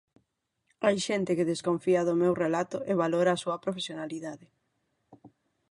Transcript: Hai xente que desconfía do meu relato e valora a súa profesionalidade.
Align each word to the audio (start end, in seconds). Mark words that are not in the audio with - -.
Hai 0.85 0.97
xente 1.07 1.31
que 1.37 1.49
desconfía 1.51 2.01
do 2.07 2.19
meu 2.21 2.33
relato 2.43 2.77
e 2.91 2.93
valora 3.03 3.31
a 3.33 3.41
súa 3.43 3.61
profesionalidade. 3.65 4.47